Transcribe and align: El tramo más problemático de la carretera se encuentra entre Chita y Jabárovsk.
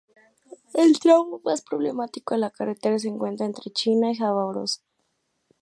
El 0.73 0.97
tramo 0.99 1.41
más 1.45 1.61
problemático 1.61 2.33
de 2.33 2.39
la 2.39 2.49
carretera 2.49 2.97
se 2.97 3.07
encuentra 3.07 3.45
entre 3.45 3.69
Chita 3.71 4.09
y 4.09 4.15
Jabárovsk. 4.15 4.81